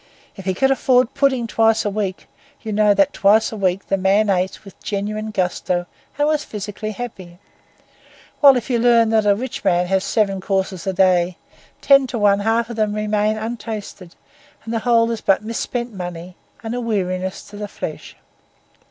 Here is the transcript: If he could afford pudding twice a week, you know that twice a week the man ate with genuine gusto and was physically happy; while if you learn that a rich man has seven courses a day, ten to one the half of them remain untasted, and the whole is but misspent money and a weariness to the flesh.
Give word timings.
If 0.35 0.45
he 0.45 0.55
could 0.55 0.71
afford 0.71 1.13
pudding 1.13 1.45
twice 1.45 1.85
a 1.85 1.89
week, 1.91 2.27
you 2.63 2.71
know 2.71 2.95
that 2.95 3.13
twice 3.13 3.51
a 3.51 3.55
week 3.55 3.85
the 3.87 3.97
man 3.97 4.31
ate 4.31 4.65
with 4.65 4.81
genuine 4.81 5.29
gusto 5.29 5.85
and 6.17 6.27
was 6.27 6.43
physically 6.43 6.89
happy; 6.89 7.37
while 8.39 8.57
if 8.57 8.67
you 8.67 8.79
learn 8.79 9.09
that 9.09 9.27
a 9.27 9.35
rich 9.35 9.63
man 9.63 9.85
has 9.85 10.03
seven 10.03 10.41
courses 10.41 10.87
a 10.87 10.93
day, 10.93 11.37
ten 11.81 12.07
to 12.07 12.17
one 12.17 12.39
the 12.39 12.45
half 12.45 12.67
of 12.71 12.77
them 12.77 12.95
remain 12.95 13.37
untasted, 13.37 14.15
and 14.65 14.73
the 14.73 14.79
whole 14.79 15.11
is 15.11 15.21
but 15.21 15.43
misspent 15.43 15.93
money 15.93 16.35
and 16.63 16.73
a 16.73 16.81
weariness 16.81 17.43
to 17.49 17.55
the 17.55 17.67
flesh. 17.67 18.15